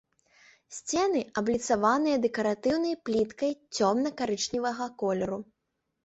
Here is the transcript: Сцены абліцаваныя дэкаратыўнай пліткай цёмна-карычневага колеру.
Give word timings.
Сцены 0.75 1.19
абліцаваныя 1.41 2.21
дэкаратыўнай 2.23 2.95
пліткай 3.09 3.51
цёмна-карычневага 3.75 4.87
колеру. 5.03 5.39